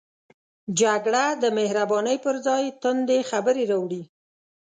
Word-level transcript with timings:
جګړه 0.79 1.25
د 1.41 1.43
مهربانۍ 1.57 2.17
پر 2.25 2.35
ځای 2.45 2.63
توندې 2.81 3.19
خبرې 3.29 3.63
راوړي 3.71 4.03